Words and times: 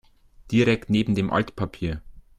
Direkt 0.51 0.89
neben 0.89 1.13
dem 1.13 1.29
Altpapier. 1.31 2.01